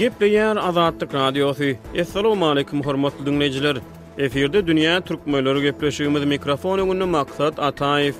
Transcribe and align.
Gepleyen 0.00 0.56
Azadlık 0.56 1.14
Radyosu. 1.14 1.64
Assalamu 2.00 2.48
alaykum 2.48 2.82
hormatly 2.82 3.26
dinleyijiler. 3.26 3.76
Eferde 4.18 4.58
dünýä 4.68 4.94
türkmenleri 5.08 5.62
gepleşigimiz 5.66 6.24
mikrofon 6.32 6.78
öňünde 6.84 7.04
maksat 7.16 7.54
Ataýew. 7.68 8.14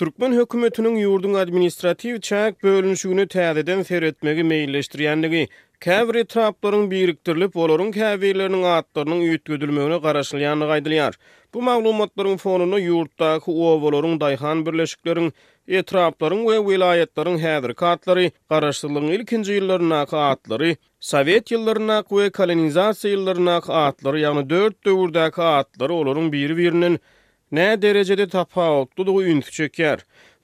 Türkmen 0.00 0.32
hökümetiniň 0.36 0.94
ýurdun 1.00 1.34
administratiw 1.40 2.16
çäk 2.28 2.56
bölünüşigini 2.66 3.24
täzeden 3.34 3.82
seretmegi 3.90 4.42
meýilleşdirýändigi, 4.50 5.42
käbir 5.86 6.16
etraplaryň 6.22 6.88
biriktirilip, 6.92 7.54
olaryň 7.64 7.92
käbirleriniň 7.96 8.64
atlarynyň 8.72 9.22
ýetgidilmegine 9.28 9.98
garaşylýandygy 10.08 10.74
aýdylýar. 10.78 11.18
Bu 11.54 11.62
maglumatlaryň 11.68 12.42
fonuny 12.46 12.82
ýurtdaky 12.88 13.54
owolaryň 13.68 14.18
daýhan 14.24 14.64
birleşikleriň 14.70 15.30
etraplaryň 15.82 16.42
we 16.48 16.58
vilayetleriň 16.72 17.38
häzir 17.46 17.74
kartlary, 17.84 18.26
garaşylygyň 18.54 19.08
ilkinji 19.20 19.60
ýyllaryna 19.60 20.02
kaatlary, 20.16 20.72
Sowet 21.12 21.54
ýyllaryna 21.54 22.00
we 22.16 22.28
kolonizasiýa 22.40 23.14
ýyllaryna 23.14 23.60
kaatlary, 23.70 24.26
ýagny 24.26 24.46
4 24.58 24.80
döwürdäki 24.90 25.38
kaatlary 25.40 26.02
olaryň 26.02 26.32
biri 26.36 26.62
biriniň 26.64 27.02
Nä 27.56 27.80
derecede 27.82 28.24
tapawutdy 28.28 29.04
du 29.06 29.20
ünüp 29.22 29.50
çöker. 29.52 29.98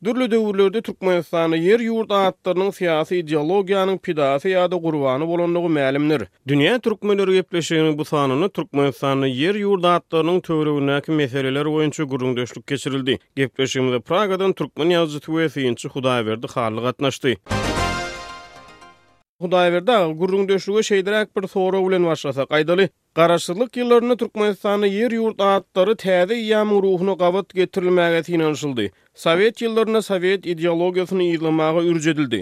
Dürlü 0.04 0.30
döwürlerde 0.30 0.82
Türkmenistany 0.86 1.56
yer 1.62 1.80
yurda 1.80 2.18
atlarynyň 2.26 2.70
siyasi 2.76 3.16
ideologiyanın 3.22 3.98
pidasy 4.08 4.48
ýa-da 4.52 4.76
gurbany 4.84 5.26
bolanlygy 5.32 5.68
mälimdir. 5.78 6.22
Dünýä 6.52 6.76
türkmenleri 6.86 7.32
gepleşigini 7.40 7.98
bu 7.98 8.04
sanyny 8.12 8.48
Türkmenistany 8.60 9.26
yer 9.40 9.54
ýurda 9.64 9.92
atlarynyň 9.98 10.40
töwrüwine 10.50 11.00
meseleler 11.20 11.66
boýunça 11.72 12.04
gurundöşlük 12.14 12.66
geçirildi. 12.66 13.18
Gepleşigimizde 13.42 14.00
Pragadan 14.00 14.52
türkmen 14.62 14.90
ýazyjy 14.96 15.20
Tüwesiň 15.26 15.76
çy 15.76 15.86
Hudaýberdi 15.98 16.46
xarlyga 16.56 16.88
atnaşdy. 16.94 17.30
Hudaý 19.44 19.70
berdi, 19.72 19.94
gurrun 20.18 20.48
döşüge 20.48 21.06
bir 21.36 21.46
soraw 21.48 21.88
bilen 21.88 22.04
başlasa 22.10 22.42
gaýdaly. 22.50 22.88
Garaşsyzlyk 23.18 23.72
ýyllaryny 23.80 24.16
Türkmenistany 24.22 24.88
ýer 24.96 25.12
ýurt 25.18 25.40
adatlary 25.44 25.94
täze 26.02 26.36
ýam 26.40 26.68
ruhuny 26.84 27.14
gawat 27.22 27.54
getirilmäge 27.60 28.20
tinanşyldy. 28.26 28.90
Sowet 29.22 29.62
ýyllaryna 29.64 30.02
sowet 30.08 30.44
ideologiýasyny 30.52 31.24
ýyrlamagy 31.32 31.88
ürjedildi. 31.94 32.40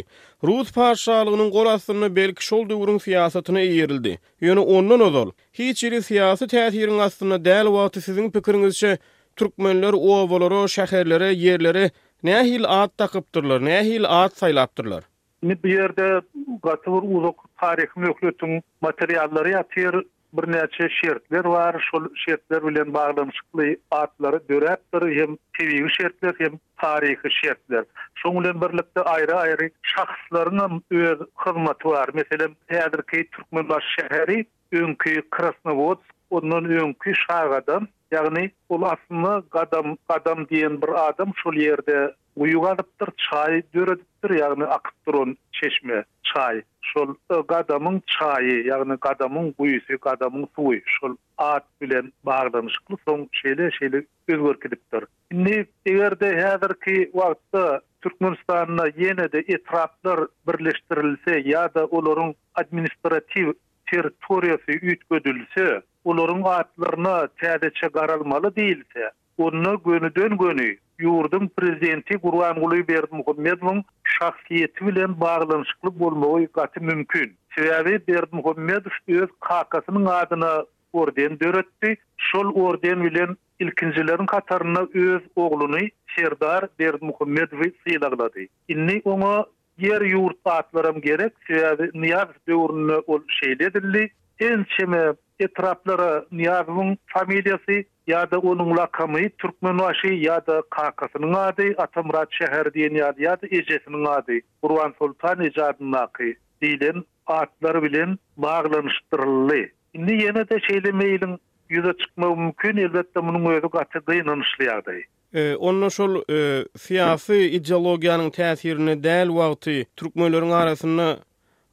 Rus 0.49 0.73
paşalygynyň 0.79 1.51
gol 1.59 1.67
astyny 1.77 2.09
belki 2.19 2.45
şol 2.51 2.65
döwrüň 2.73 2.99
siýasatyna 3.07 3.63
ýerildi. 3.71 4.13
Ýöne 4.49 4.65
ondan 4.77 5.01
ozal. 5.09 5.31
Hiç 5.61 5.85
ýeri 5.87 6.01
siýasy 6.11 6.51
täsirin 6.57 6.99
astyna 7.07 7.39
däl 7.47 7.71
wagty 7.79 8.01
siziň 8.09 8.27
pikiriňizçe 8.39 8.97
türkmenler 9.37 9.95
owalara, 10.03 10.65
şäherlere, 10.79 11.31
ýerlere 11.47 11.85
nähil 12.31 12.67
at 12.81 12.91
takypdyrlar, 13.05 13.63
nähil 13.71 14.05
at 14.23 14.35
saýlapdyrlar? 14.43 15.07
Ne 15.43 15.63
bir 15.63 15.71
yerde 15.73 16.21
gatır 16.63 16.93
uzak 17.17 17.35
tarih 17.61 17.97
mühletin 17.97 18.63
materyalları 18.81 19.51
yatır 19.51 20.05
bir 20.33 20.53
neçe 20.53 20.89
şertler 20.89 21.45
var. 21.45 21.89
Şu 21.91 22.13
şertler 22.17 22.67
bilen 22.67 22.95
bağlanışıklı 22.95 23.77
adları 23.91 24.49
dörettir. 24.49 25.17
Hem 25.21 25.37
TV 25.37 25.89
şertler 25.91 26.35
hem 26.39 26.53
tarihi 26.77 27.31
şertler. 27.47 27.85
Şunlen 28.15 28.61
birlikte 28.61 29.01
ayrı 29.01 29.35
ayrı 29.37 29.71
şahsların 29.83 30.83
öz 30.91 31.19
hizmeti 31.47 31.89
var. 31.89 32.09
Mesela 32.15 32.49
Hedirki 32.67 33.31
Türkmenbaş 33.31 33.85
şehri 34.01 34.47
önkü 34.73 35.23
Krasnovod 35.31 35.99
onun 36.31 36.65
önkü 36.65 37.13
şahadan 37.15 37.89
Yani 38.11 38.51
ol 38.69 38.83
aslında 38.83 39.43
adam 39.53 39.97
adam 40.09 40.49
diyen 40.49 40.83
bir 40.83 41.09
adam 41.09 41.33
şu 41.37 41.53
yerde 41.53 42.15
uyuwadypdyr, 42.45 43.09
çay 43.31 43.63
döredipdir, 43.75 44.31
ýagny 44.39 44.65
akyp 44.77 44.97
duran 45.09 45.37
çeşme, 45.59 46.05
çay. 46.31 46.61
Şol 46.93 47.15
gadamyň 47.53 47.99
çayy, 48.15 48.53
ýagny 48.69 48.97
gadamyň 49.07 49.51
guýysy, 49.59 49.99
gadamyň 50.07 50.47
suwy, 50.57 50.79
şol 50.99 51.17
at 51.49 51.67
bilen 51.83 52.13
bagdanyşykly 52.31 52.99
soň 53.09 53.27
şeýle 53.41 53.69
şeýle 53.79 54.05
özgörkidipdir. 54.29 55.07
Indi 55.33 55.59
egerde 55.87 56.31
häzirki 56.39 56.97
wagtda 57.21 57.81
Türkmenistanyna 58.03 58.89
ýene 58.95 59.27
de 59.33 59.45
etraplar 59.57 60.21
birleştirilse 60.47 61.43
ya 61.49 61.71
da 61.75 61.85
onların 61.85 62.35
administrativ 62.55 63.49
teritoriyası 63.91 64.69
ütbödülse, 64.91 65.81
onların 66.05 66.43
adlarına 66.61 67.17
tədəçə 67.43 67.89
qaralmalı 67.91 68.55
değilse, 68.57 69.11
onunla 69.39 69.75
gönüden 69.85 70.37
gönü, 70.39 70.71
Yurdun 71.01 71.49
prezidenti 71.57 72.15
Gurgan 72.17 72.57
Gulu'yu 72.61 72.87
Berdi 72.89 73.09
Muhammed'in 73.15 73.85
şahsiyeti 74.05 74.85
ile 74.85 75.21
bağlanışıklı 75.21 75.99
bulmağı 75.99 76.41
yukatı 76.41 76.81
mümkün. 76.81 77.37
Sebebi 77.57 78.07
Berdi 78.09 78.27
Muhammed 78.37 78.87
öz 79.09 79.29
kakasının 79.41 80.07
adına 80.07 80.65
orden 80.93 81.41
dörötti. 81.41 81.97
Sol 82.33 82.55
orden 82.55 83.05
bilen 83.05 83.37
ilkincilerin 83.61 84.27
katarına 84.27 84.87
öz 84.95 85.23
oğlunu 85.37 85.79
Serdar 86.17 86.65
Berdi 86.79 86.99
Muhammed 87.05 87.53
ve 87.53 87.73
silahladı. 87.87 88.41
İnni 88.69 89.03
ona 89.05 89.47
yer 89.79 90.01
yurt 90.01 90.37
atlarım 90.45 91.01
gerek 91.01 91.33
sebebi 91.47 92.01
niyaz 92.03 92.29
beurunu 92.49 93.03
ol 93.07 93.21
şeyledirli. 93.29 94.11
En 94.41 94.67
çeme 94.77 95.13
etraplara 95.39 96.25
niyazın 96.33 96.99
familiyası 97.07 97.85
ya 98.09 98.31
da 98.31 98.39
onun 98.39 98.77
lakamı 98.77 99.29
Türkmenbaşı 99.39 100.07
ya 100.07 100.47
da 100.47 100.63
Kakasının 100.71 101.35
adı 101.35 101.63
Atamrat 101.79 102.29
şehir 102.33 102.75
diyen 102.75 102.95
ya 102.95 103.07
da, 103.17 103.21
ya 103.23 103.37
da 103.37 104.11
adı 104.11 104.93
Sultan 104.99 105.41
icadının 105.41 105.93
akı 105.93 106.25
dilin 106.63 107.07
adları 107.27 107.83
bilen 107.83 108.19
bağlanıştırılı. 108.37 109.59
Şimdi 109.95 110.13
yine 110.13 110.49
de 110.49 110.61
şeyle 110.61 110.93
meylin 110.93 111.39
yüze 111.69 111.93
çıkma 111.93 112.35
mümkün 112.35 112.77
elbette 112.77 113.23
bunun 113.25 113.47
özü 113.53 113.69
katı 113.69 114.07
dayın 114.07 114.27
anışlı 114.27 114.65
yağdı. 114.65 114.93
E, 115.35 115.57
onun 115.57 115.89
şol 115.89 116.17
e, 116.31 116.39
siyasi 116.79 117.35
ideologiyanın 117.35 118.31
təsirini 118.31 118.97
dəl 119.05 119.35
vaqtı 119.35 119.85
Türkmenlörün 119.97 120.51
arasında 120.51 121.17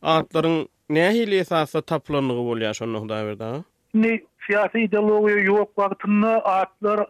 adların 0.02 0.68
nəhili 0.90 1.40
esasda 1.40 1.82
taplanlığı 1.82 2.36
bol 2.36 2.58
yaş 2.58 2.82
onun 2.82 3.10
daha 3.10 3.26
bir 3.26 4.20
siyasi 4.48 4.78
ideologiya 4.88 5.38
yok 5.44 5.72
vaqtında 5.78 6.34
atlar 6.54 7.06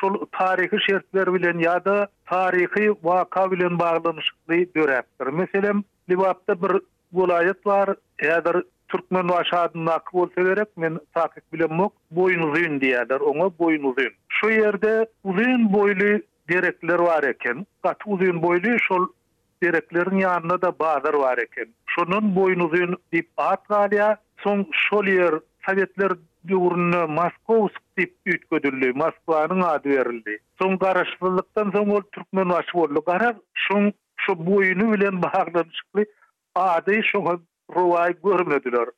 şol 0.00 0.14
tarihi 0.38 0.76
şertler 0.86 1.28
bilen 1.34 1.60
ýa 1.62 1.76
da 1.84 2.06
tarihi 2.26 2.94
vaka 3.02 3.50
bilen 3.50 3.78
bağlanmışlı 3.78 4.54
görüptir. 4.74 5.26
Meselem 5.26 5.82
Livap'ta 6.10 6.62
bir 6.62 6.74
vilayet 7.12 7.66
var. 7.66 7.96
Eğer 8.22 8.44
Türkmen 8.88 9.28
aşağıdan 9.28 9.86
akıb 9.86 10.14
bolsa 10.18 10.42
gerek 10.42 10.76
men 10.76 10.98
taýyk 11.14 11.42
bilen 11.52 11.72
mok 11.72 11.92
boyun 12.10 12.42
uzun 12.42 12.80
diyadır. 12.80 13.20
Ona 13.20 13.50
boyun 13.58 13.82
uzun. 13.82 14.12
Şu 14.28 14.50
yerde 14.50 15.06
uzun 15.24 15.72
boylu 15.72 16.20
direkler 16.48 16.98
var 16.98 17.22
eken. 17.22 17.66
Kat 17.82 17.96
uzun 18.06 18.42
boylu 18.42 18.78
şol 18.78 19.06
direklerin 19.62 20.20
ýanynda 20.20 20.62
da 20.62 20.78
bazar 20.78 21.14
var 21.14 21.38
eken. 21.38 21.68
Şunun 21.86 22.36
boyun 22.36 22.60
uzun 22.60 22.96
deyip 23.12 23.28
at 23.36 23.68
galya. 23.68 24.16
Son 24.40 24.66
şol 24.72 25.04
yer 25.06 25.32
Sovyetler 25.66 26.12
gurnu 26.50 27.06
Moskovsk 27.08 27.80
dip 28.00 28.12
ütgödürli 28.26 28.92
Moskwanyň 29.02 29.60
ady 29.70 29.90
berildi. 29.96 30.38
Soň 30.62 30.76
garaşsyzlyktan 30.84 31.70
soň 31.76 31.92
ol 31.96 32.02
türkmen 32.14 32.48
başy 32.54 32.74
boldy. 32.78 33.02
Gara 33.06 33.30
şoň 33.66 33.92
şu 34.26 34.36
boyuny 34.46 34.86
bilen 34.94 35.22
baglanyşykly 35.22 36.06
ady 36.54 37.00
şoň 37.10 37.40
rowaý 37.74 38.14
görmediler. 38.24 38.88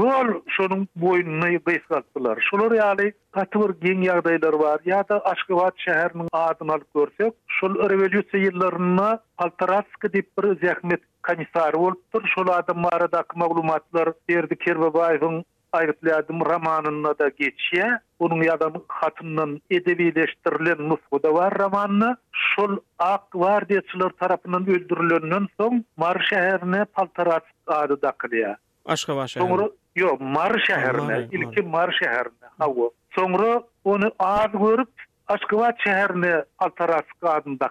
Wol 0.00 0.28
şoň 0.56 0.86
boyuny 0.96 1.58
beýsgatdylar. 1.68 2.40
Şolar 2.50 2.72
ýaly 2.78 3.12
Katwyr 3.36 3.74
giň 3.84 4.04
ýagdaýlar 4.08 4.56
bar. 4.64 4.78
Ýa-da 4.92 5.20
Aşgabat 5.32 5.74
şäheriniň 5.86 6.28
adyny 6.32 6.74
alyp 6.76 6.94
görsek, 6.94 7.34
şol 7.60 7.74
revolýusiýa 7.92 8.48
ýyllaryna 8.48 9.10
Paltaratsk 9.38 10.08
dip 10.14 10.30
bir 10.42 10.56
zähmet 10.64 11.02
Kanisar 11.22 11.72
Wolptur 11.72 12.22
şol 12.34 12.48
adamlara 12.48 13.12
da 13.12 13.24
maglumatlar 13.34 14.12
berdi 14.28 14.54
Kerbabayewiň 14.58 15.44
aýdypladym 15.74 16.42
romanyna 16.46 17.12
da 17.18 17.28
geçýär. 17.38 17.96
Onuň 18.24 18.44
ýadam 18.46 18.74
hatynyň 19.00 19.54
edebileşdirilen 19.78 20.84
nusgy 20.92 21.20
da 21.24 21.32
bar 21.36 21.54
romanyny. 21.60 22.12
Şol 22.54 22.76
ak 23.06 23.34
wardiýetçiler 23.34 24.14
tarapyndan 24.22 24.68
öldürilenden 24.74 25.48
soň 25.58 25.82
Mar 25.96 26.18
şäherine 26.30 26.84
paltarat 26.94 27.46
ady 27.66 27.96
da 28.06 28.12
kylýar. 28.24 28.56
Aşga 28.96 29.16
başa. 29.16 29.40
Soňra 29.40 29.68
ýo 30.02 30.14
Mar 30.36 30.54
şäherine, 30.68 31.20
ilki 31.34 31.62
Mar 31.62 31.90
şäherine. 32.00 32.48
Hawa. 32.58 32.90
Soňra 33.18 33.62
onu 33.84 34.12
ad 34.18 34.52
görüp 34.52 34.92
Aşgabat 35.28 35.78
şäherine 35.80 36.44
paltarat 36.58 37.04
adyny 37.22 37.58
da 37.60 37.68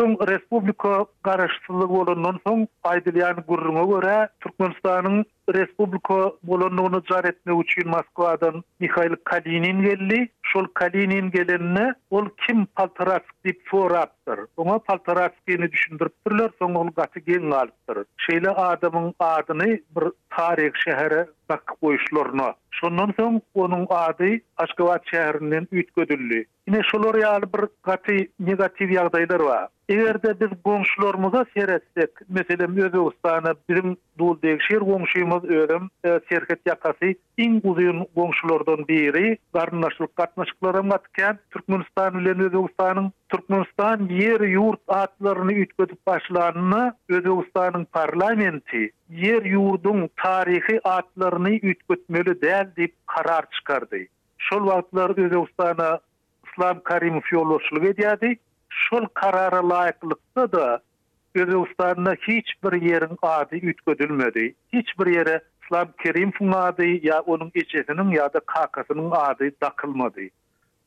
soň 0.00 0.12
respublika 0.30 0.90
garaşsyzlygy 1.26 1.88
bolandan 1.96 2.36
soň 2.46 2.60
aýdylýan 2.90 3.40
gurruma 3.50 3.82
görä 3.90 4.12
Türkmenistanyň 4.44 5.16
respublika 5.56 6.18
bolandygyny 6.50 7.00
jar 7.08 7.24
etmek 7.30 7.62
üçin 7.64 7.88
Moskwadan 7.94 8.62
Mikhail 8.80 9.16
Kalinin 9.24 9.82
geldi. 9.82 10.20
Şol 10.48 10.66
Kalinin 10.74 11.30
gelenini 11.30 11.88
ol 12.10 12.28
kim 12.46 12.62
Paltarask 12.76 13.34
dip 13.44 13.58
soraptyr. 13.70 14.38
Oňa 14.56 14.78
Paltarskyny 14.84 15.72
düşündiripdirler, 15.72 16.50
soň 16.60 16.78
ol 16.82 16.88
gaty 16.96 17.18
geň 17.26 17.50
galypdyr. 17.52 17.98
Şeýle 18.28 18.54
adamyň 18.70 19.10
adyny 19.18 19.76
bir 19.96 20.04
tarih 20.30 20.70
şäheri 20.84 21.26
bak 21.48 21.72
goýuşlaryna. 21.82 22.52
Şondan 22.70 23.10
soň 23.18 23.40
onuň 23.54 23.84
ady 24.06 24.38
Aşgabat 24.56 25.04
şäherinden 25.12 25.66
üýtgödüldi. 25.72 26.44
Ine 26.66 26.80
şolary 26.92 27.22
ýaly 27.28 27.52
bir 27.56 27.68
gaty 27.82 28.18
negatiw 28.40 28.94
ýagdaýlar 28.94 29.44
bar. 29.50 29.68
Eger 29.90 30.16
biz 30.40 30.48
gonşularymyza 30.64 31.44
seretsek, 31.54 32.10
meselem 32.28 32.76
Özbegistana 32.76 33.54
bizim 33.68 33.96
dul 34.18 34.42
degi 34.42 34.64
şehir 34.68 34.80
gonşuymyz 34.80 35.44
örüm 35.44 35.90
e, 36.04 36.20
Serhet 36.28 36.60
yakasy 36.66 37.10
iň 37.38 37.60
uzun 37.64 38.06
gonşulardan 38.16 38.88
biri, 38.88 39.38
garnaşlyk 39.54 40.10
gatnaşyklaryň 40.18 40.88
gatken 40.90 41.38
Türkmenistan 41.50 42.18
bilen 42.18 42.38
Özbegistanyň 42.40 43.10
Türkmenistan 43.28 44.08
yer 44.08 44.40
yurt 44.40 44.80
atlaryny 44.88 45.54
ütkezip 45.62 46.06
başlanyny 46.06 46.90
Özbegistanyň 47.08 47.84
parlamenti 47.84 48.90
yer 49.10 49.42
yurdun 49.44 50.08
tarihi 50.16 50.80
atlaryny 50.88 51.58
ütkezmeli 51.62 52.36
däl 52.44 52.68
diýip 52.76 52.92
karar 53.16 53.44
çykardy. 53.58 54.06
Şol 54.38 54.64
wagtlar 54.70 55.10
Özbegistana 55.10 56.00
islam 56.44 56.76
Karimow 56.84 57.30
ýolaşlyk 57.36 57.84
edýärdi. 57.94 58.36
şol 58.78 59.04
karara 59.14 59.68
layıklıkta 59.68 60.52
da 60.52 60.80
Gözüustarına 61.34 62.12
hiç 62.14 62.46
bir 62.64 62.82
yerin 62.82 63.18
adi 63.22 63.56
ütgödülmedi. 63.56 64.54
Hiç 64.72 64.98
bir 64.98 65.06
yere 65.14 65.40
İslam 65.66 65.88
Kerim'in 66.02 66.52
adi 66.52 67.00
ya 67.02 67.20
onun 67.20 67.52
içesinin 67.54 68.10
ya 68.10 68.32
da 68.32 68.40
kakasının 68.46 69.10
adi 69.10 69.52
takılmadı. 69.60 70.20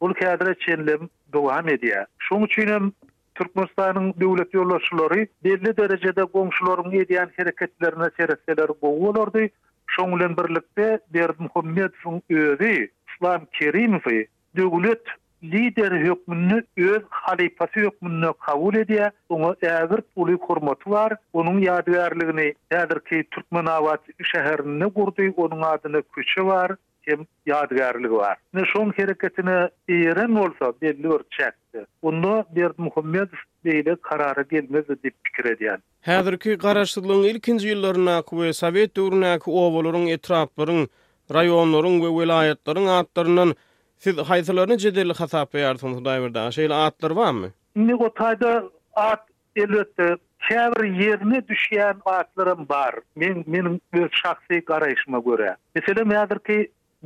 Bunu 0.02 0.14
kadere 0.14 0.56
çenlem 0.60 1.00
devam 1.34 1.68
ediyor. 1.70 2.06
Şunun 2.18 2.46
için 2.46 2.94
Türkmenistan'ın 3.36 4.14
devlet 4.20 4.54
yollaşıları 4.54 5.28
belli 5.44 5.78
derecede 5.78 6.26
komşuların 6.26 6.92
hereketlerine 6.92 7.34
hareketlerine 7.38 8.10
terefseler 8.10 8.68
boğulurdu. 8.82 9.40
Şunun 9.88 10.38
birlikte 10.38 11.00
Berdim 11.14 11.48
Hümmet'in 11.56 12.24
özü 12.30 12.90
İslam 13.16 13.46
Kerim'in 13.46 14.28
devlet 14.56 15.02
lider 15.44 15.92
hükmünü 15.92 16.64
öz 16.78 17.02
halifası 17.10 17.72
hükmünü 17.76 18.34
kabul 18.46 18.76
ediyor. 18.76 19.12
Onu 19.30 19.46
ağır 19.66 20.02
ulu 20.16 20.38
kurmatı 20.38 20.90
var. 20.90 21.14
Onun 21.34 21.60
yadigarlığını 21.60 22.54
ağır 22.76 23.00
ki 23.00 23.24
Türkmen 23.32 23.66
Avat 23.66 24.02
şehrini 24.24 24.94
kurdu. 24.94 25.22
Onun 25.38 25.62
adına 25.62 26.02
köçü 26.02 26.46
var. 26.46 26.72
Hem 27.02 27.18
yadigarlığı 27.46 28.10
var. 28.12 28.38
Ne 28.54 28.66
şon 28.66 28.94
hareketini 28.98 29.70
iyiren 29.88 30.36
olsa 30.36 30.74
belli 30.82 31.08
ölçekti. 31.10 31.86
Onu 32.02 32.46
Berd 32.56 32.74
Muhammed 32.78 33.28
beyle 33.66 33.96
kararı 34.02 34.46
gelmez 34.52 34.88
dip 35.04 35.14
fikir 35.24 35.50
ediyen. 35.50 35.78
Häzirki 36.04 36.52
garaşdyrylygyň 36.58 37.30
ilkinji 37.36 37.68
ýyllaryna 37.74 38.22
we 38.30 38.54
Sowet 38.54 38.96
döwrüne 38.98 39.40
ki 39.40 39.44
owalaryň 39.50 40.06
etraplaryň, 40.18 40.88
rayonlaryň 41.34 41.96
we 42.02 42.08
welaýatlaryň 42.18 42.88
adlaryny 42.90 43.54
Siz 44.02 44.18
haýsalaryny 44.30 44.82
jedeli 44.82 45.14
hasap 45.18 45.52
berýärsiňiz 45.54 46.00
daýberden. 46.06 46.48
Şeýle 46.58 46.74
atlar 46.86 47.14
barmy? 47.18 47.48
Indi 47.78 47.94
taýda 48.20 48.54
at 49.02 49.22
elbetde 49.64 50.08
Käbir 50.50 50.84
yerine 51.04 51.38
düşýän 51.52 51.98
atlarym 52.14 52.64
bar. 52.72 52.96
Men 53.24 53.44
meniň 53.56 53.76
öz 54.02 54.12
şahsy 54.24 54.60
garaýşyma 54.72 55.20
görä. 55.28 55.52
Meselem 55.78 56.10
ýadyrky 56.16 56.58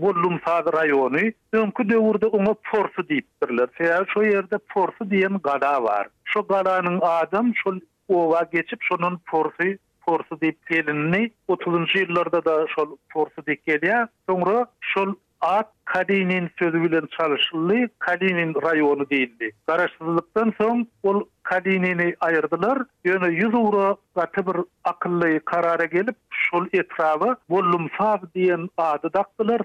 Bollum 0.05 0.39
Sadr 0.45 0.73
rayonu, 0.77 1.25
önkü 1.63 1.89
döwürde 1.89 2.27
onu 2.39 2.55
Porsu 2.71 3.01
diýipdirler. 3.11 3.67
Şeýle 3.81 4.05
şu 4.13 4.19
ýerde 4.29 4.57
Porsu 4.75 5.03
diýen 5.15 5.41
gada 5.49 5.73
bar. 5.89 6.07
Şu 6.23 6.39
gadanyň 6.53 6.97
adam 7.21 7.51
şu 7.55 7.69
owa 8.07 8.47
geçip 8.53 8.79
şonun 8.89 9.19
Porsu 9.31 9.67
Porsu 10.07 10.35
diýip 10.41 10.55
gelinni 10.71 11.31
30-njy 11.49 11.97
ýyllarda 12.05 12.45
da 12.45 12.55
şol 12.77 12.89
Porsu 13.13 13.41
diýip 13.51 13.61
gelýär. 13.73 14.07
Soňra 14.29 14.67
şol 14.95 15.15
at 15.45 15.67
Kadinin 15.85 16.49
sözü 16.59 16.83
bilen 16.83 17.07
çalışıldı, 17.17 17.75
Kadinin 17.99 18.53
rayonu 18.63 19.09
değildi. 19.09 19.51
Karaşsızlıktan 19.67 20.53
son 20.57 20.87
ol 21.03 21.23
Kadinini 21.43 22.15
ayırdılar. 22.19 22.83
Yönü 23.05 23.33
yüz 23.35 23.53
uğra 23.53 23.95
katı 24.15 24.45
bir 24.47 24.55
akıllı 24.83 25.39
karara 25.45 25.85
gelip 25.85 26.15
şol 26.29 26.65
etrafı 26.73 27.35
Bollumfav 27.49 28.17
diyen 28.35 28.69
adı 28.77 29.13
daktılar. 29.13 29.61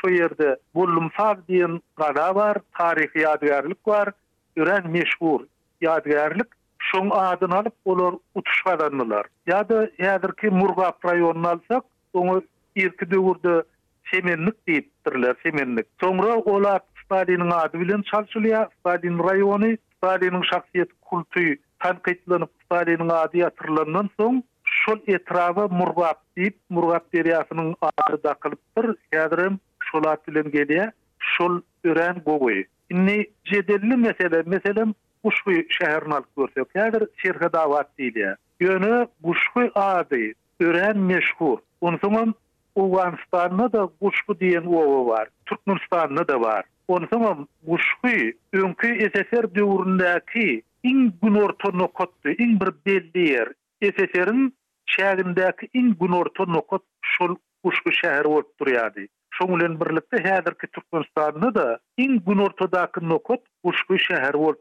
şu 0.00 0.08
yerde 0.10 0.56
Bollumfav 0.74 1.36
diyen 1.48 1.80
kala 1.96 2.34
var, 2.34 2.56
tarihi 2.78 3.18
yadigarlık 3.20 3.88
var, 3.88 4.08
yören 4.56 4.90
meşgur 4.90 5.40
yadigarlık. 5.80 6.60
şoň 6.90 7.10
adyny 7.12 7.54
alyp 7.58 7.72
olur 7.84 8.12
utuşgalanlar. 8.34 9.24
Ýa-da 9.46 9.78
ýa 10.00 10.40
ki 10.40 10.50
Murgap 10.50 11.04
raýonyny 11.04 11.46
alsak, 11.48 11.84
onu 12.12 12.42
irkide 12.76 13.18
vurdu 13.18 13.64
semenlik 14.10 14.54
diýip 14.68 14.86
ýetdirler 15.00 15.36
semenlik. 15.42 15.86
Soňra 16.02 16.34
olar 16.54 16.80
Stalinň 17.04 17.50
ady 17.58 17.78
bilen 17.82 18.02
çalşylýa, 18.08 18.58
Stalin 18.80 19.18
raýony, 19.26 19.70
Stalinň 19.98 20.42
şahsyýet 20.52 20.90
kulty 21.10 21.44
tanqidlenip, 21.84 22.50
Stalinň 22.64 23.12
ady 23.24 23.42
ýatyrlandan 23.42 24.10
soň 24.20 24.42
şol 24.72 25.00
etrawa 25.16 25.66
murgap 25.80 26.20
diýip, 26.38 26.56
murgap 26.78 27.04
deriasynyň 27.16 27.72
arda 27.80 28.34
kılıp 28.34 28.60
bir 28.78 28.90
ýadrym 29.18 29.58
şol 29.90 30.06
ady 30.12 30.28
bilen 30.28 30.52
gelýär, 30.56 30.92
şol 31.32 31.60
ören 31.84 32.22
gowy. 32.26 32.58
Indi 32.90 33.18
jedelli 33.44 33.96
mesele, 33.96 34.42
mesele 34.46 34.84
Guşgı 35.24 35.58
şehrini 35.68 36.14
alıp 36.14 36.36
görsek, 36.36 36.68
yadır 36.74 37.08
Şerhı 37.16 37.52
Davat 37.52 37.98
diyle. 37.98 38.36
Yönü 38.60 39.06
Guşgı 39.22 39.70
adı, 39.74 40.20
ören 40.60 40.98
meşgul. 40.98 41.56
Onun 41.80 41.98
zaman 41.98 42.34
Uganistan'da 42.74 43.72
da 43.72 43.88
Kuşku 44.00 44.40
diyen 44.40 44.64
ova 44.66 45.06
var. 45.06 45.28
Turkmenistan'da 45.46 46.28
da 46.28 46.40
var. 46.40 46.64
Onu 46.88 47.08
tamam 47.10 47.46
Kuşku 47.68 48.08
önkü 48.52 49.10
SSR 49.12 49.54
dövründeki 49.54 50.62
in 50.82 51.14
gün 51.22 51.34
orta 51.34 51.68
nokotu, 51.68 52.28
in 52.28 52.58
bir 52.60 52.70
belli 52.86 53.28
yer. 53.32 53.48
SSR'in 53.82 54.54
şehrindeki 54.86 55.68
in 55.74 55.96
gün 56.00 56.12
orta 56.12 56.44
nokot 56.44 56.82
şol 57.02 57.34
Kuşku 57.64 57.92
şehir 57.92 58.24
olup 58.24 58.60
duruyadi. 58.60 59.08
Şomulen 59.30 59.80
birlikte 59.80 60.16
hedirki 60.16 60.66
Turkmenistan'da 60.66 61.54
da 61.54 61.78
in 61.96 62.22
gün 62.26 62.38
ortadaki 62.38 63.08
nokot 63.08 63.40
Kuşku 63.64 63.98
şehir 63.98 64.34
olup 64.34 64.58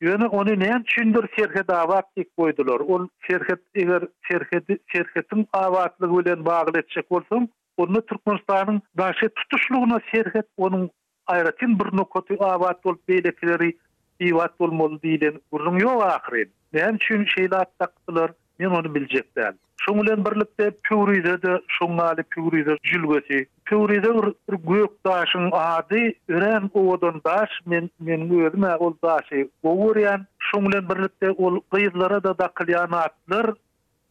Yöne 0.00 0.26
onu 0.26 0.60
neyen 0.60 0.82
çündür 0.86 1.28
çerhe 1.36 1.68
davat 1.68 2.04
koydular. 2.36 2.80
O 2.88 3.08
çerhe 3.30 3.56
eger 3.74 4.02
çerhe 4.28 4.78
çerhetin 4.92 5.46
avatlygy 5.52 6.18
bilen 6.18 6.44
bagly 6.44 6.78
etjek 6.78 7.10
bolsam, 7.10 7.48
onu 7.76 8.02
Türkmenistanyň 8.06 8.80
daşy 8.98 9.26
tutuşlugyna 9.36 9.98
serhet 10.14 10.46
onuň 10.64 10.88
aýratyn 11.28 11.72
bir 11.80 11.96
nokaty 11.96 12.34
avat 12.40 12.84
bolup 12.84 13.08
beýlekleri 13.08 13.76
iwat 14.20 14.60
bolmaly 14.60 14.96
diýilen 15.04 15.40
gurrun 15.52 15.78
ýok 15.80 16.04
ahyry. 16.14 16.44
Näme 16.72 16.98
çün 16.98 17.24
şeýle 17.24 17.54
atdaklar? 17.56 18.30
men 18.60 18.70
onu 18.70 18.88
biljekdim. 18.94 19.52
Şoň 19.84 20.24
birlikde 20.24 20.70
Pyuride 20.84 21.42
de 21.42 21.52
şoňaly 21.80 22.22
Pyuride 22.22 22.76
jülgesi. 22.82 23.46
Pyuride 23.66 24.14
bir 24.14 24.56
göýük 24.70 24.90
daşyň 25.06 25.48
ady 25.52 26.12
ören 26.28 26.70
owadan 26.74 27.20
daş 27.24 27.50
men 27.66 27.90
men 28.00 28.20
öwrüm 28.30 28.64
ol 28.78 28.94
daşy. 29.04 29.42
Owuryan 29.62 30.26
şoň 30.52 30.88
birlikde 30.90 31.30
ol 31.30 31.60
gyzlara 31.72 32.22
da 32.24 32.38
daqlyan 32.38 32.90
atlar 32.92 33.54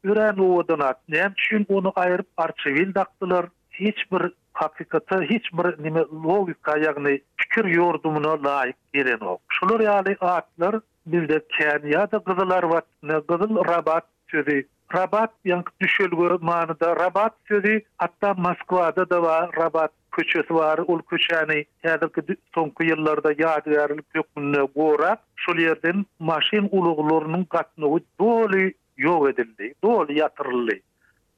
ören 0.03 0.38
owadan 0.38 0.79
at. 0.79 0.98
Näme 1.10 1.32
üçin 1.38 1.65
onu 1.70 1.88
aýryp 1.89 2.25
arçewil 2.38 2.96
daqdylar? 2.96 3.46
Hiç 3.72 4.12
bir 4.12 4.32
hakikata, 4.53 5.22
hiç 5.22 5.46
bir 5.53 5.84
nime 5.84 6.01
logika 6.25 6.72
ýagny 6.72 7.22
pikir 7.38 7.65
ýordumuna 7.77 8.34
laýyk 8.48 8.79
gelen 8.94 9.20
ok. 9.20 9.41
Şolar 9.50 9.79
ýaly 9.79 10.18
atlar 10.20 10.79
bizde 11.06 11.41
Kenya'da 11.50 12.20
kızılar 12.20 12.63
var. 12.63 12.84
Ne 13.03 13.22
kızıl 13.22 13.56
rabat, 13.65 14.03
çözi 14.31 14.65
rabat 14.95 15.29
yank 15.45 15.69
düşülgü 15.81 16.17
gör 16.17 16.39
manada 16.41 16.95
rabat 16.95 17.33
çözi 17.45 17.86
hatta 17.98 18.33
Moskva'da 18.33 19.09
da 19.09 19.21
var 19.21 19.50
rabat 19.57 19.91
köçesi 20.12 20.55
var 20.55 20.79
ul 20.88 21.00
köçani 21.09 21.65
hazırki 21.83 22.36
sonku 22.55 22.83
yıllarda 22.83 23.33
yad 23.38 23.65
verilip 23.67 24.05
yokmunu 24.15 24.69
gora 24.75 25.17
şu 25.36 25.55
yerden 25.62 26.05
maşin 26.19 26.67
uluglarının 26.71 27.43
katını 27.43 28.00
doly 28.19 28.74
yok 28.98 29.29
edildi 29.29 29.74
doly 29.83 30.17
yatırıldı 30.19 30.74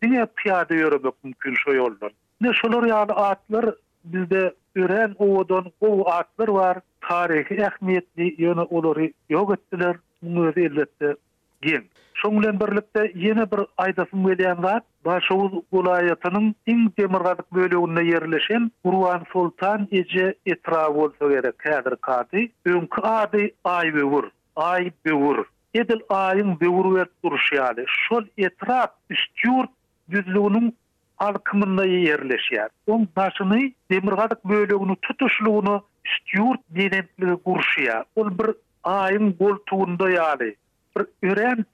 diye 0.01 0.27
piyade 0.36 0.75
yürümek 0.75 1.24
mümkün 1.24 1.55
şu 1.55 1.74
yoldan 1.74 2.12
ne 2.41 2.53
şolar 2.53 2.83
yani 2.83 3.12
atlar 3.13 3.65
bizde 4.03 4.53
ören 4.75 5.15
ovodan 5.19 5.65
o 5.81 6.10
atlar 6.10 6.48
var 6.48 6.77
tarihi 7.01 7.53
ehmiyetli 7.55 8.36
yönü 8.43 8.62
uluri 8.62 9.13
yok 9.29 9.53
ettiler 9.53 9.95
Bu 10.21 10.41
nöbetle 10.45 11.15
giyen. 11.62 11.84
Şonglen 12.13 12.60
birlikte 12.60 13.12
yeni 13.15 13.51
bir 13.51 13.60
aydasın 13.77 14.27
veliyan 14.27 14.62
zat, 14.62 14.84
Başavuz 15.06 15.51
ulayatının 15.72 16.56
in 16.68 16.94
demirgadık 17.00 17.53
bölüğüne 17.53 18.03
yerleşen 18.10 18.72
Urvan 18.84 19.22
Sultan 19.34 19.88
Ece 19.91 20.36
Etrağı 20.46 20.89
olsa 20.89 21.27
gerek 21.30 21.60
kadir 21.60 21.96
kadi. 22.01 22.51
Önkü 22.65 23.01
adı 23.01 23.38
ay 23.63 23.96
bevur, 23.96 24.24
ay 24.56 24.91
bevur. 25.06 25.46
Edil 25.74 26.00
ayın 26.10 26.60
bevur 26.60 26.96
ve 26.96 27.06
duruş 27.25 27.51
yani. 27.51 27.86
Şol 27.88 28.24
etrağ 28.38 28.88
üstyurt 29.10 29.70
yüzlüğünün 30.10 30.75
alkımında 31.18 31.86
yerleşiyor. 31.86 32.70
On 32.88 33.08
başını 33.15 33.72
demirgadık 33.91 34.46
bölüğünü 34.46 34.96
tutuşluğunu 35.01 35.84
üstyurt 36.06 36.60
denetliği 36.70 37.36
kuruşuyor. 37.36 38.03
Ol 38.15 38.30
bir 38.39 38.56
ayın 38.84 39.32
koltuğunda 39.32 40.10
yali, 40.10 40.56
bir 40.98 41.05
ürem 41.24 41.65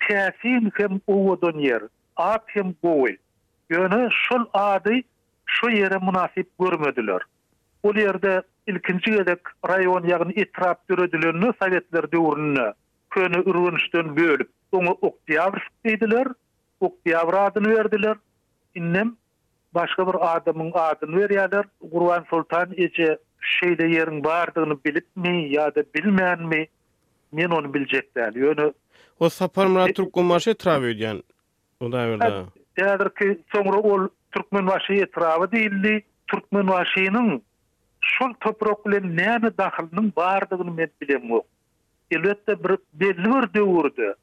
hem 0.74 1.00
uwudun 1.08 1.60
yer, 1.60 1.82
at 2.18 2.44
hem 2.48 2.76
goy. 2.84 3.18
Yönü 3.70 4.10
şol 4.12 4.46
ady 4.54 5.02
şu 5.46 5.70
yere 5.70 5.98
munasip 5.98 6.48
görmediler. 6.60 7.22
O 7.84 7.94
yerde 7.94 8.42
ilkinci 8.68 9.12
gedek 9.12 9.40
rayon 9.70 10.08
yağın 10.08 10.30
itirap 10.30 10.90
dürüdülünü 10.90 11.54
sovetler 11.62 12.12
dövrününü 12.12 12.74
könü 13.10 13.50
ürünüştön 13.50 14.16
bölüp 14.18 14.50
onu 14.72 14.90
oktyavr 14.90 15.68
ediler, 15.86 16.28
oktyavr 16.80 17.34
adını 17.34 17.76
verdiler. 17.76 18.18
İnnem 18.76 19.16
başka 19.74 20.08
bir 20.14 20.36
adamın 20.36 20.72
adını 20.74 21.16
veriyalar. 21.20 21.66
gurvan 21.92 22.26
Sultan 22.30 22.70
ece 22.78 23.18
şeyde 23.42 23.88
yerin 23.88 24.24
bağırdığını 24.24 24.84
bilip 24.84 25.06
mi 25.16 25.48
ya 25.50 25.76
da 25.76 25.84
bilmeyen 25.96 26.44
mi? 26.44 26.68
Men 27.32 27.50
onu 27.50 27.74
bilecekler. 27.74 28.34
Yönü 28.34 28.74
O 29.20 29.30
sapar 29.30 29.66
mıra 29.66 29.90
e- 29.90 29.94
Türkmen 29.94 30.26
maşı 30.26 30.56
O 31.80 31.92
da 31.92 32.02
evvel 32.06 32.20
daha. 32.20 32.44
Yadır 32.78 33.10
ki 33.10 33.38
sonra 33.52 33.78
o 33.80 34.10
Türkmen 34.32 34.64
maşı 34.64 34.94
etirav 34.94 35.44
edildi. 35.44 36.04
Türkmen 36.32 36.66
maşının 36.66 37.42
şol 38.02 38.34
toprak 38.40 38.78
ile 38.86 39.02
neyini 39.02 39.58
dahilinin 39.58 40.14
bağırdığını 40.16 40.72
men 40.72 40.90
bilem 41.02 41.32
o. 41.32 41.42
Elbette 42.12 42.64
bir 42.64 42.78
belli 42.94 43.18
bir 43.26 43.54
dövürdü. 43.54 44.16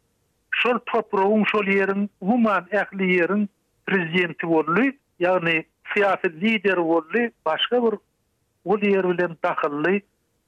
Şol 0.51 0.79
toprağın 0.87 1.45
şol 1.45 1.67
yerin, 1.67 2.11
human 2.23 2.67
ehli 2.71 3.15
yerin 3.17 3.51
prezidenti 3.87 4.47
vollu, 4.47 4.93
yani 5.19 5.65
siyasi 5.95 6.41
lider 6.41 6.77
vollu, 6.77 7.31
başka 7.47 7.77
bir 7.83 7.99
ol 8.65 8.83
yer 8.83 9.09
bilen 9.11 9.37
dahilli 9.45 10.03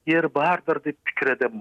yer 0.07 0.33
bağırdır 0.35 0.83
dip 0.83 0.97
pikir 1.05 1.27
edem 1.31 1.53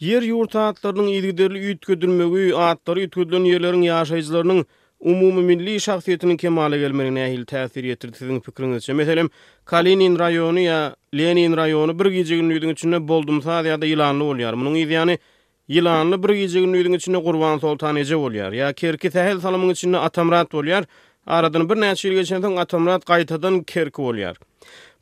Yer 0.00 0.22
yurta 0.22 0.62
atlarının 0.66 1.06
ilgiderli 1.06 1.58
üyt 1.58 1.86
gödülmögü, 1.86 2.54
atları 2.54 3.00
üyt 3.00 3.16
yerlerin 3.16 4.66
umumi 5.00 5.42
milli 5.42 5.80
şahsiyetinin 5.80 6.36
kemale 6.36 6.78
gelmenin 6.78 7.16
ehil 7.16 7.44
təsir 7.44 7.86
yetirdi 7.86 8.16
sizin 8.18 8.40
fikrinizce. 8.40 8.92
Meselim, 8.92 9.30
Kalinin 9.64 10.18
rayonu 10.18 10.60
ya 10.60 10.96
Lenin 11.14 11.56
rayonu 11.56 11.98
bir 11.98 12.06
gece 12.06 12.36
günü 12.36 12.54
yudun 12.54 13.08
boldum 13.08 13.42
ya 13.46 13.80
da 13.80 13.86
ilanlı 13.86 14.24
olyar. 14.24 14.56
Bunun 14.56 14.74
izyani 14.74 15.18
yılanlı 15.68 16.22
bir 16.22 16.28
gece 16.34 16.60
günü 16.60 16.76
yudun 16.76 16.92
içinde 16.92 17.22
kurban 17.22 17.58
soltan 17.58 17.96
ece 17.96 18.16
olyar. 18.16 18.52
Ya 18.52 18.72
kerki 18.72 19.10
tehel 19.10 19.40
salamın 19.40 19.68
içinde 19.70 19.98
atamrat 19.98 20.54
olyar. 20.54 20.84
Aradan 21.26 21.70
bir 21.70 21.80
neçil 21.80 22.12
geçenden 22.12 22.56
atamrat 22.56 23.04
kaytadan 23.04 23.62
kerki 23.62 24.02
olyar. 24.02 24.36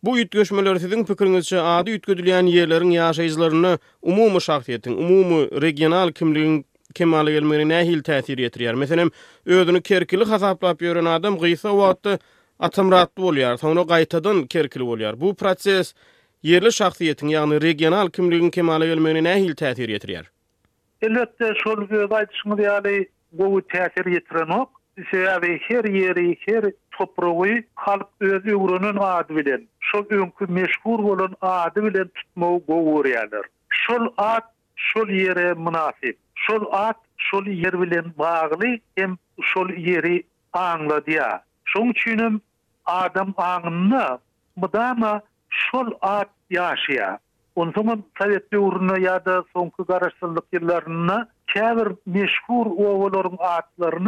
Bu 0.02 0.12
ýitgeşmeler 0.18 0.78
siziň 0.82 1.02
pikiriňizçe 1.08 1.58
ady 1.72 1.92
ýitgedilýän 1.96 2.48
ýerleriň 2.52 2.94
ýaşaýyşlaryny 2.96 3.68
umumy 4.12 4.40
şahsiýetiň, 4.46 4.96
umumy 5.02 5.36
regional 5.64 6.10
kimligiň 6.20 6.56
kemale 7.00 7.30
gelmegine 7.36 7.66
nähil 7.72 8.00
täsir 8.08 8.42
ýetirýär? 8.46 8.74
Meselem, 8.80 9.12
özüni 9.58 9.78
kerkili 9.90 10.26
hasaplap 10.32 10.82
ýören 10.88 11.06
adam 11.12 11.38
gysa 11.44 11.70
wagtda 11.82 12.16
atamratly 12.68 13.22
bolýar, 13.24 13.60
sonra 13.62 13.84
gaýtadan 13.94 14.42
kerkili 14.56 14.82
bolýar. 14.90 15.14
Bu 15.20 15.36
proses 15.44 15.94
yerli 16.52 16.74
şahsiýetiň, 16.80 17.36
ýagny 17.36 17.62
regional 17.68 18.10
kimligiň 18.18 18.50
kemale 18.58 18.90
gelmegine 18.90 19.22
nähil 19.30 19.54
täsir 19.62 19.86
ýetirýär? 20.00 20.26
Elbetde 21.02 21.54
şol 21.62 21.86
gübe 21.86 22.10
aýdyşmy 22.24 23.00
bu 23.42 23.54
täsir 23.76 24.02
ýetirenok. 24.16 24.66
Şeýle 25.12 25.58
her 25.70 25.86
ýeri, 25.98 26.34
her 26.42 26.72
toprowy 26.98 27.62
halk 27.76 28.08
öz 28.20 28.46
öwrünün 28.46 28.96
adı 28.96 29.36
bilen 29.36 29.68
şo 29.80 30.08
günkü 30.08 30.46
meşhur 30.48 30.98
bolan 31.04 31.36
adı 31.40 31.82
bilen 31.84 32.08
tutmaw 32.14 32.60
gowuryalar 32.74 33.44
şol 33.68 34.06
at 34.16 34.44
şol 34.76 35.08
yere 35.08 35.54
münafip. 35.54 36.18
şol 36.34 36.72
at 36.72 36.96
şol 37.18 37.46
yer 37.46 37.80
bilen 37.82 38.04
bağly 38.18 38.80
hem 38.96 39.16
şol 39.42 39.68
yeri 39.70 40.22
aňla 40.68 40.96
diýä 41.06 41.30
şoň 41.72 41.88
üçin 41.92 42.42
adam 42.86 43.28
aňyny 43.50 44.18
mydama 44.62 45.12
şol 45.48 45.88
at 46.00 46.30
ýaşaýa 46.50 47.18
onuň 47.56 48.00
täzeli 48.20 48.58
urunu 48.66 48.96
ýa-da 49.04 49.36
soňky 49.54 49.82
garaşsyzlyk 49.92 50.46
ýyllaryna 50.52 51.18
käbir 51.54 51.88
meşhur 52.06 52.66
owalaryň 52.86 53.36
adam 53.56 54.06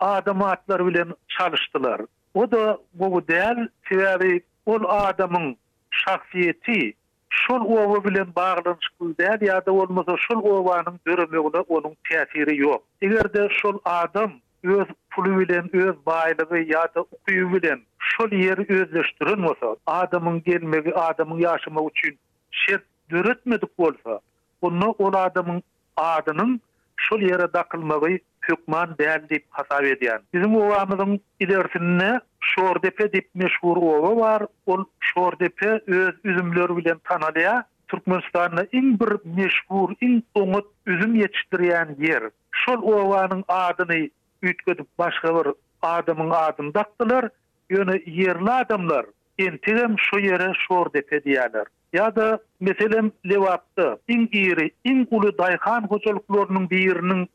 Adamatlar 0.00 0.86
bilen 0.86 1.08
çalıştılar. 1.28 2.00
o 2.36 2.50
da 2.50 2.78
bu 2.94 3.28
değer 3.28 3.68
tiyari 3.88 4.40
ol 4.66 4.80
adamın 4.88 5.56
şahsiyeti 5.90 6.94
şol 7.30 7.60
ova 7.64 8.04
bilen 8.04 8.26
bağlanış 8.36 8.88
kuldan 8.98 9.38
ya 9.46 9.66
da 9.66 9.72
olmasa 9.72 10.16
şol 10.28 10.36
ovanın 10.42 11.00
dörümüğüne 11.06 11.58
onun 11.68 11.96
tiyatiri 12.08 12.56
yok. 12.56 12.82
Eğer 13.02 13.34
de 13.34 13.48
şol 13.50 13.78
adam 13.84 14.32
öz 14.64 14.86
pulu 15.10 15.38
bilen, 15.40 15.76
öz 15.76 15.94
baylığı 16.06 16.58
ya 16.58 16.88
da 16.96 17.00
okuyu 17.00 17.52
bilen 17.52 17.80
şol 17.98 18.30
yeri 18.32 18.80
özleştirin 18.82 19.42
olsa, 19.42 19.76
adamın 19.86 20.42
gelmegi, 20.42 20.94
adamın 20.94 21.38
yaşama 21.38 21.80
uçun 21.80 22.12
şer 22.50 22.80
dörütmedik 23.10 23.70
olsa, 23.78 24.20
onu 24.62 24.94
ol 24.98 25.14
adamın 25.14 25.62
adının 25.96 26.60
şol 26.96 27.20
yere 27.20 27.52
dakılmağı 27.52 28.00
Türkman 28.46 28.98
değer 28.98 29.28
deyip 29.28 29.44
hasab 29.50 29.84
ediyen. 29.84 30.20
Bizim 30.34 30.56
uvamızın 30.56 31.20
ilerisinde 31.40 32.20
Şordepe 32.40 33.12
deyip 33.12 33.30
meşhur 33.34 33.76
ova 33.76 34.16
var. 34.16 34.42
O 34.66 34.76
Şordepe 35.00 35.80
öz 35.86 36.14
üzümleri 36.24 36.76
bilen 36.76 36.98
tanalaya 37.04 37.64
Türkmenistan'la 37.88 38.66
in 38.72 39.00
bir 39.00 39.42
meşhur, 39.42 39.90
in 40.00 40.24
umut 40.34 40.66
üzüm 40.86 41.14
yetiştiriyen 41.14 41.96
yer. 41.98 42.22
Şol 42.52 42.82
ovanın 42.82 43.44
adını 43.48 44.08
ütkötü 44.42 44.84
başka 44.98 45.34
bir 45.44 45.52
adamın 45.82 46.30
adını 46.30 46.74
daktılar. 46.74 47.28
Yöne 47.70 48.02
yerli 48.06 48.50
adamlar 48.50 49.06
Entirem 49.38 49.94
şu 49.98 50.18
yere 50.20 50.52
şor 50.68 50.92
depe 50.92 51.24
diyalar. 51.24 51.66
Ya 51.92 52.16
da 52.16 52.38
meselem 52.60 53.12
Levap'ta 53.28 53.98
in 54.08 54.28
iri, 54.32 54.70
in 54.84 55.08
ulu 55.10 55.28
biriniň 55.28 55.86
hocalıklarının 55.88 56.70
birinin 56.70 57.30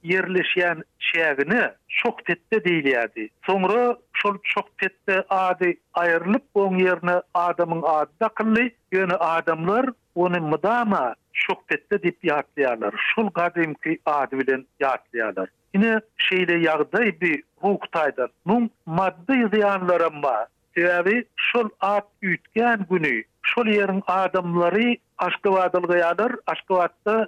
şok 1.88 2.25
tette 2.25 2.63
değil 2.63 2.86
Soňra 2.86 3.29
Sonra 3.43 3.98
şol 4.15 4.34
şok 4.43 4.77
tette 4.77 5.24
adi 5.29 5.77
aýrylyp 5.93 6.41
on 6.53 6.75
yerine 6.77 7.22
adamyň 7.36 7.88
adı 8.00 8.12
da 8.22 8.29
kılli. 8.29 8.75
Yani 8.91 9.13
adamlar 9.13 9.86
ony 10.15 10.39
mıdama 10.39 11.15
şok 11.34 11.67
tette 11.67 12.03
dip 12.03 12.17
yatlayalar. 12.24 12.93
Şol 13.15 13.29
kadimki 13.29 14.00
adi 14.05 14.39
bilen 14.39 14.65
yatlayalar. 14.79 15.50
Yine 15.74 16.00
şeyle 16.17 16.58
yağday 16.58 17.15
bir 17.22 17.43
taýdan. 17.63 18.27
Nun 18.46 18.70
maddi 18.86 19.48
ziyanlarım 19.53 20.24
var. 20.24 20.48
Sebebi 20.75 21.23
şol 21.35 21.69
at 21.79 22.05
ütgen 22.21 22.85
günü, 22.89 23.23
şol 23.41 23.65
yerin 23.67 24.03
adamları 24.07 24.95
aşkı 25.17 25.49
yadır, 25.97 26.35
aşkı 26.47 26.73
vadda 26.73 27.27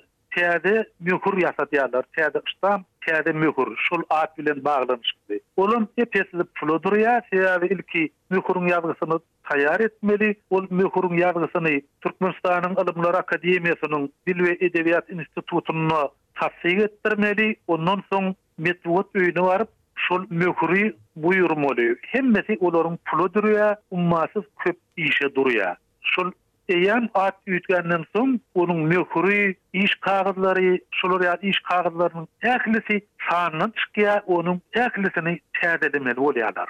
mühür 1.00 1.38
yasa 1.41 1.71
diyalar, 1.71 2.03
teyze 2.15 2.41
ıştam, 2.47 2.83
teyze 3.05 3.31
mühür, 3.31 3.75
şol 3.89 4.01
at 4.09 4.38
bilen 4.38 4.63
bağlamış 4.65 5.12
Olum 5.57 5.88
epesli 5.97 6.43
pludur 6.55 6.95
ya, 6.95 7.21
sebebi 7.29 7.73
ilki 7.73 8.09
mühürün 8.29 8.67
yazgısını 8.67 9.19
tayar 9.43 9.79
etmeli, 9.79 10.35
ol 10.50 10.65
mühürün 10.69 11.17
yazgısını 11.17 11.81
Türkmenistan'ın 12.03 12.75
Alımlar 12.75 13.13
Akademiyasının 13.13 14.13
Dil 14.27 14.39
ve 14.43 14.57
Edeviyat 14.65 15.09
İnstitutu'nunu 15.09 16.12
tasiyy 16.35 16.83
etmeli, 16.83 17.55
ondan 17.67 18.03
son 18.09 18.35
metru 18.57 19.07
öyünü 19.13 19.41
metru 19.41 19.67
şol 19.95 20.23
metru 20.29 20.93
buyurmaly. 21.15 21.96
Hemmesi 22.13 22.58
olaryň 22.62 22.98
puly 23.10 23.27
durýar, 23.34 23.75
ummasyz 23.91 24.46
köp 24.65 24.77
işe 24.98 25.29
durýar. 25.36 25.75
Şol 26.13 26.32
eýan 26.70 27.10
at 27.13 27.38
ýetgenden 27.48 28.03
soň 28.15 28.39
onuň 28.55 28.82
mehri, 28.91 29.55
iş 29.74 29.96
kagyzlary, 30.05 30.77
şol 31.01 31.20
ýa-da 31.22 31.48
iş 31.51 31.60
kagyzlarynyň 31.70 32.27
ählisi 32.53 33.01
sanyny 33.29 33.70
çykýa, 33.82 34.15
onuň 34.27 34.60
ählisini 34.84 35.34
täzedemeli 35.60 36.15
bolýarlar. 36.25 36.67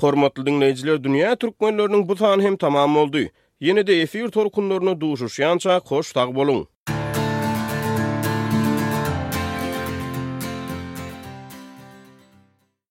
Hormatly 0.00 0.42
dinleýijiler, 0.48 0.96
dünýä 1.06 1.36
türkmenläriniň 1.38 2.08
bu 2.08 2.16
sany 2.16 2.42
hem 2.42 2.56
tamam 2.56 2.94
boldy. 2.94 3.26
Ýene-de 3.60 4.02
efir 4.02 4.28
torkunlaryna 4.28 5.00
duşuşýança 5.00 5.80
hoş 5.88 6.12
tag 6.12 6.79